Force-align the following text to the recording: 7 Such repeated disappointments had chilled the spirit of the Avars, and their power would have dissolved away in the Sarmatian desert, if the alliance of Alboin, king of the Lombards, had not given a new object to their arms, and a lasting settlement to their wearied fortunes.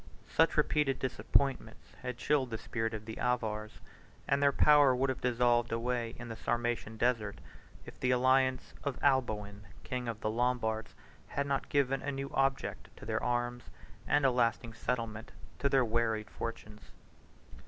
7 0.25 0.35
Such 0.35 0.57
repeated 0.57 0.97
disappointments 0.97 1.93
had 2.01 2.17
chilled 2.17 2.49
the 2.49 2.57
spirit 2.57 2.95
of 2.95 3.05
the 3.05 3.19
Avars, 3.19 3.79
and 4.27 4.41
their 4.41 4.51
power 4.51 4.95
would 4.95 5.11
have 5.11 5.21
dissolved 5.21 5.71
away 5.71 6.15
in 6.17 6.27
the 6.27 6.35
Sarmatian 6.35 6.97
desert, 6.97 7.37
if 7.85 7.99
the 7.99 8.09
alliance 8.09 8.73
of 8.83 8.99
Alboin, 9.03 9.61
king 9.83 10.07
of 10.07 10.19
the 10.21 10.31
Lombards, 10.31 10.95
had 11.27 11.45
not 11.45 11.69
given 11.69 12.01
a 12.01 12.11
new 12.11 12.31
object 12.33 12.89
to 12.97 13.05
their 13.05 13.21
arms, 13.21 13.65
and 14.07 14.25
a 14.25 14.31
lasting 14.31 14.73
settlement 14.73 15.33
to 15.59 15.69
their 15.69 15.85
wearied 15.85 16.31
fortunes. 16.31 16.89